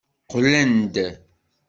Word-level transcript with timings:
Qqlen-d. 0.23 0.95